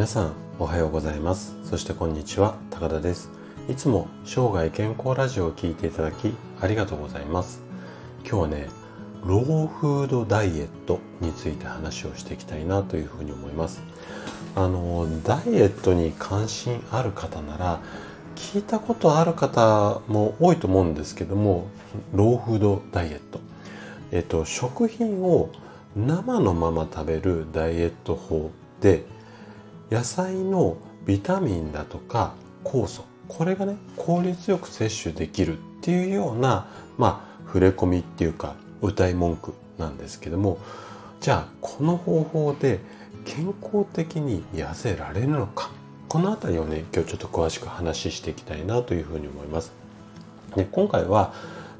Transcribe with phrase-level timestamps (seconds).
[0.00, 1.54] 皆さんおはようございます。
[1.62, 3.28] そしてこんにちは高田です。
[3.68, 7.60] いつも生涯健康ラジオを聴いていただきありがとうございます。
[8.22, 8.68] 今日はね
[9.26, 13.82] ローフードダイエットについて話をしていきたいなというふうに思います。
[14.56, 17.82] あのダイエットに関心ある方なら
[18.36, 21.66] 聞いたことある方も多いと思うんですけども
[22.14, 23.38] ローフードダイエット。
[24.12, 25.50] えっと食品を
[25.94, 29.04] 生のまま食べるダイエット法で
[29.90, 30.76] 野菜の
[31.06, 40.58] ビタミンだとか酵素これがね効率よく摂取できるっていうようなまあ触れ込みっていうか歌い文句なんですけども
[41.20, 42.80] じゃあこの方法で
[43.24, 45.70] 健康的に痩せられるのか
[46.08, 49.72] この辺りをね今日ちょっと詳しく話していきたいなというふうに思います。
[50.56, 51.32] で今回は、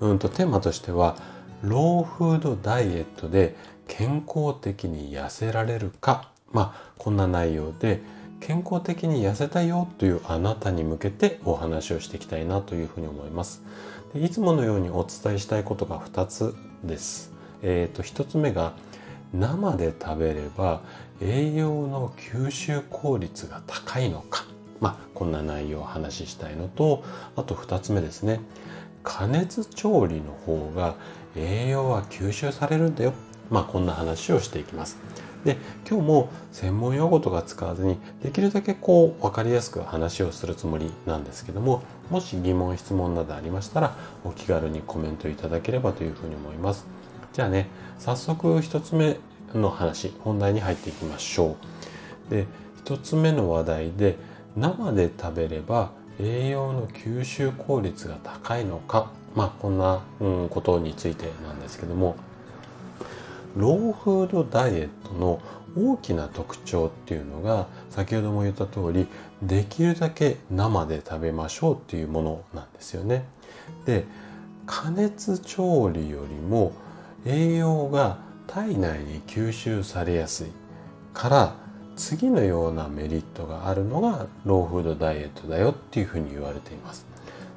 [0.00, 1.16] うんと、テーマとしては
[1.62, 3.54] ローフードダイエットで
[3.86, 8.00] 健康的に痩せられるかまあこんな内容で
[8.40, 13.62] 健康的に痩せたよというあなたに向けてお話をしていきたいなというふうに思います。
[14.14, 17.32] でいつものようにお伝えしたいことが2つです。
[17.62, 18.74] え、ー、と1つ目が
[19.32, 20.82] 生で食べれば
[21.20, 24.44] 栄養の吸収効率が高いのか。
[24.80, 27.02] まあこんな内容をお話ししたいのと
[27.34, 28.40] あと2つ目ですね。
[29.02, 30.96] 加熱調理の方が
[31.36, 33.12] 栄養は吸収されるんだよ。
[33.50, 34.98] まあこんな話をしていきます。
[35.46, 35.56] で
[35.88, 46.86] 今日も専門用語とか使わずにできるだけこう分かりやすく話をするつもりなんですけどももし疑問質問などありましたらお気軽にコメントいただければというふうに思います。
[47.32, 47.68] じゃあね
[48.00, 49.18] 早速1つ目
[49.54, 51.56] の話本題に入っていきましょ
[52.28, 52.30] う。
[52.30, 52.46] で
[52.84, 54.16] 1つ目の話題で
[54.56, 59.10] 生で食べれば栄養の吸収効率が高いのか。
[59.36, 62.16] まあこんな、うん、ことについてなんですけども。
[63.56, 65.40] ローフードダイエットの
[65.76, 69.06] 大きな特徴っていうのが先ほども言った通り
[69.42, 73.24] できるだけ生で食べましょうっていうものなんですよね。
[73.86, 74.04] で
[74.66, 76.72] 加熱調理よりも
[77.24, 80.46] 栄養が体内に吸収されやすい
[81.12, 81.54] から
[81.96, 87.06] 次のようなメリットがあるのがローフードダイエットだよっていうふうに言われています。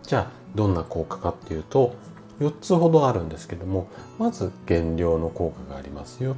[0.04, 1.94] じゃあどんな効果かっていうと
[2.40, 6.36] 4つほどあるんですけどもまず減量の効果がありますよ。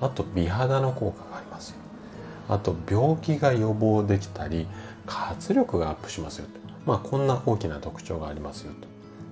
[0.00, 1.76] あと美肌の効果がありますよ。
[2.48, 4.66] あと病気が予防できたり
[5.06, 6.52] 活力がアップしますよと
[6.86, 8.88] まあこんな大きな特徴がありますよと。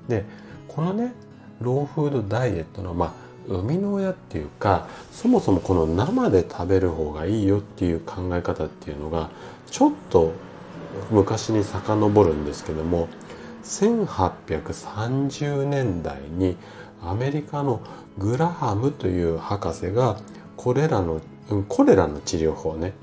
[0.09, 0.25] で
[0.69, 1.13] このね
[1.61, 3.13] ローフードダイエットのまあ
[3.49, 9.31] 生みの親っていうかそもそもこの生で食べる方がいいよっていう考え方っていうのが
[9.71, 10.33] ちょっと
[11.11, 13.09] 昔に遡るんですけども
[13.67, 16.57] 1830年代に
[17.03, 17.83] アメリカの
[18.17, 20.17] グラハムという博士が
[20.57, 21.21] これらの
[21.69, 22.95] コレラの治療法ね。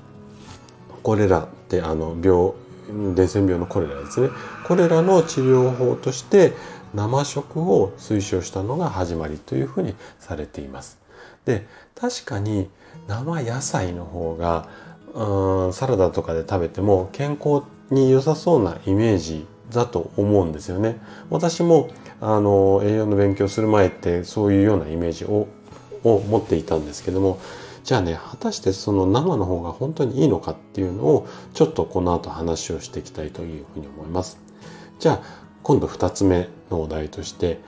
[1.02, 2.52] コレラってあの病
[3.14, 4.30] 伝染病のコレラですね。
[4.66, 6.52] これらの治療法として
[6.94, 10.98] 生食を推奨したのが始まりというふうにされています。
[11.44, 12.68] で確かに
[13.06, 14.68] 生野菜の方が
[15.14, 21.00] うんサラダとかで食べても健康に良さそうなイメージだと思うんですよね。
[21.30, 21.88] 私も
[22.20, 25.48] あの栄養の勉強する前ってそういうようなイメージを
[26.04, 27.38] を持っていたんですけども
[27.82, 34.38] じゃあね果たしてその生の方が本当にいいのかっていうのをちょっとこの後話をしていきたいというふうに思います。
[35.00, 35.22] じゃあ
[35.62, 37.60] 今度2つ目のお題として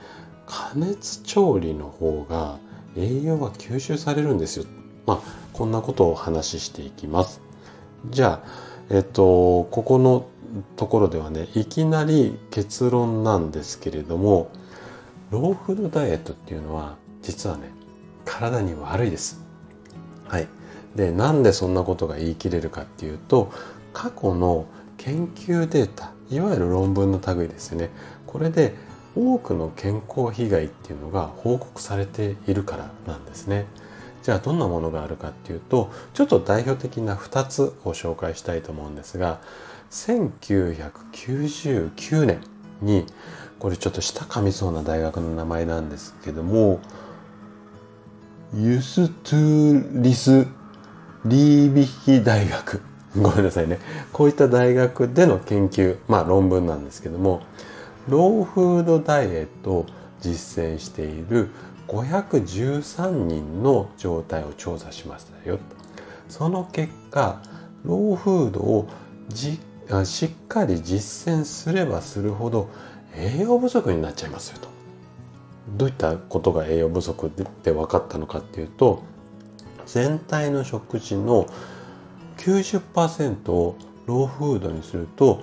[0.45, 2.57] 加熱調理の方が
[2.95, 4.65] 栄養が吸収されるんですよ。
[5.05, 5.19] まあ
[5.53, 7.41] こんなことをお話ししていきます。
[8.09, 8.47] じゃあ
[8.89, 10.25] えっとここの
[10.75, 14.51] ところではねいきなり結論なんですけれども
[15.31, 17.71] ローフードダイエットっていうのは実はね
[18.25, 19.43] 体に悪いです。
[20.27, 20.47] はい。
[20.95, 23.51] でなんでそんなことが言い切れるかっていうと
[23.93, 24.65] 過去の
[24.97, 27.91] 研究データいわゆる論文の類ですよね
[28.25, 28.73] これで
[29.15, 33.65] 多くの健康被害っていうのが報告されているからなんですね。
[34.27, 39.39] じゃあどんなものがあるかっていうとちょっと代表的な2つを紹介したいと思うんですが
[39.89, 42.41] 1999年
[42.81, 43.05] に
[43.57, 46.81] これちょっと舌噛みそうな大学の名前なんですけども
[48.53, 50.45] ユストゥリス・
[51.23, 52.81] リービヒ大学。
[53.15, 53.79] ごめんなさいね。
[54.11, 57.43] こういった大学での研究まあ論文なんですけども
[58.09, 59.85] ローフードダイエットを
[60.19, 61.49] 実践している
[61.87, 65.59] 513人の状態を調査しましたよ
[66.29, 67.41] その結果
[67.83, 68.87] ローフードを
[69.29, 69.59] じ
[70.03, 72.69] しっかり実践すればするほど
[73.15, 74.67] 栄養不足になっちゃいますよと。
[75.77, 77.31] どういったことが栄養不足
[77.63, 79.03] で分かったのかっていうと
[79.85, 81.47] 全体の食事の
[82.37, 83.75] 90%を
[84.05, 85.41] ローフードにすると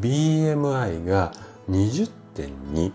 [0.00, 1.32] BMI が
[1.70, 2.92] 20.2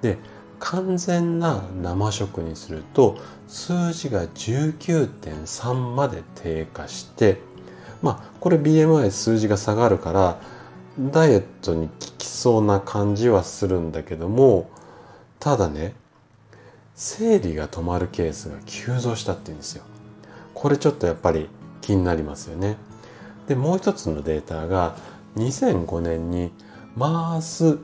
[0.00, 0.18] で
[0.64, 3.18] 完全な生食にすると
[3.48, 7.40] 数字が19.3まで低下して
[8.00, 10.40] まあこれ BMI 数字が下がるから
[11.00, 14.70] ダイエットに効きそうな感じはするんだけども
[15.40, 15.94] ただね
[16.94, 19.82] 生理が止まるケースが急増したって言うんですよ。
[20.54, 21.48] これちょっとやっぱり
[21.80, 22.76] 気になりますよね。
[23.48, 24.94] でもう一つのデータが
[25.36, 26.52] 2005年に
[26.94, 27.78] マース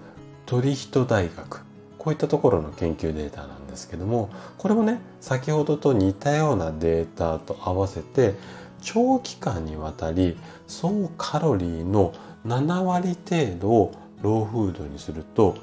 [0.46, 1.67] トリヒト大学
[2.08, 8.32] こういったところの研究データなんですけどもこれもね先ほどと似たようなデータと合わせて
[8.80, 12.14] 長期間にわたり総カロリーの
[12.46, 15.58] 7割程度をローフードにすると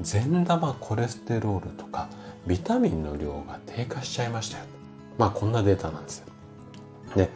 [0.00, 2.08] 善玉コレステロールとか
[2.46, 4.64] ビタミンの量が低下しちゃいましたよ。
[5.18, 6.26] まあこんなデータなんですよ。
[7.14, 7.28] で、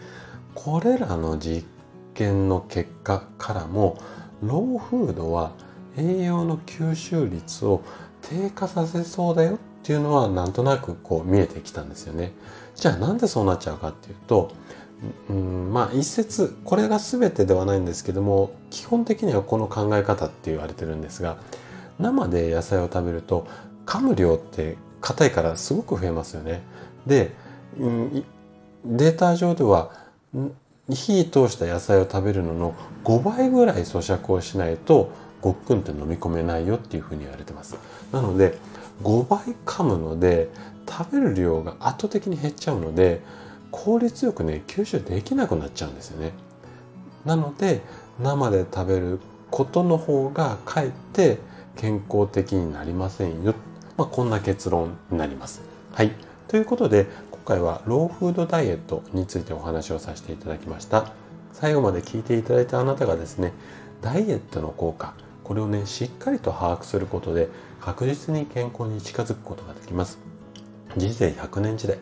[0.54, 1.66] これらの実
[2.14, 3.98] 験の結果からも
[4.42, 5.52] ローフードは
[5.98, 7.82] 栄養の吸収率を
[8.30, 12.32] 低下させそうだよっていうのはなんとなくこう見えてきたんですよね。
[12.74, 14.52] じゃあなんでそうなっちゃうかっていうと、
[15.28, 21.36] うんまあ一説これが全てではないんですけども基本的にはこの考え方って言われてるんですが
[21.98, 23.46] 生で野菜を食べると
[23.86, 26.62] 噛む量って硬いからすごく増えますよね。
[27.06, 27.32] で、
[27.78, 28.24] うん、
[28.86, 29.90] データ上では
[30.88, 32.74] 火通した野菜を食べるのの
[33.04, 35.12] 5倍ぐらい咀嚼をしないと
[35.44, 37.76] ごっくんって飲み込めないよっていうふうに言われてます。
[38.12, 38.56] なので
[39.02, 40.48] 5倍噛むので
[40.88, 43.20] 食べる量が圧倒的に減っちゃうので
[43.70, 46.32] 効率よくね吸収できなくなっちゃうんですよね。
[47.26, 47.82] なので
[48.22, 49.20] 生で食べる
[49.50, 51.38] ことの方がかえって
[51.76, 53.54] 健康的になりませんよ
[53.98, 55.60] まあ、こんな結論になります。
[55.92, 56.12] はい。
[56.48, 61.12] ということで、今回はローフードダイエットについてお話をさせていただきました。
[61.52, 63.52] 最後まで聞いていただいたあなたがですね、
[64.02, 65.14] ダイエットの効果、
[65.44, 67.48] これをね、しっかりと把握することで、
[67.80, 70.18] 確実に健康に近づくことができます。
[70.96, 71.98] 人生100年時代、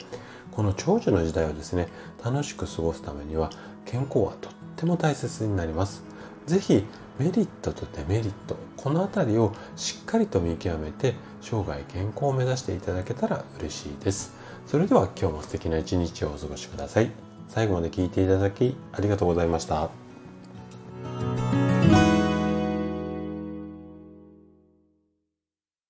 [0.52, 1.88] この長寿の時代をですね、
[2.24, 3.50] 楽しく過ごすためには、
[3.84, 6.02] 健康はとっても大切になります。
[6.46, 6.84] ぜひ
[7.18, 14.34] メリットとデメリットこの辺りをしっかりと見極めて生涯健康を目指していただけたら嬉しいです
[14.66, 17.10] それでは今日も素敵な一日をお過ごしください
[17.48, 20.01] 最後まで聞いていただきありがとうございました